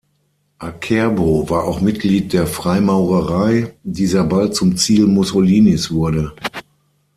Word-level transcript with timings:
Acerbo 0.57 1.47
war 1.51 1.65
auch 1.65 1.79
Mitglied 1.79 2.33
der 2.33 2.47
Freimaurerei, 2.47 3.75
die 3.83 4.07
sehr 4.07 4.23
bald 4.23 4.55
zum 4.55 4.75
Ziel 4.75 5.05
Mussolinis 5.05 5.91
wurde. 5.91 6.33